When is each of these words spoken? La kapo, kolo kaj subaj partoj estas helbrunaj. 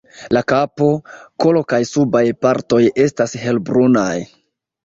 La 0.35 0.41
kapo, 0.51 0.87
kolo 1.43 1.61
kaj 1.73 1.79
subaj 1.91 2.25
partoj 2.47 2.81
estas 3.07 3.39
helbrunaj. 3.45 4.21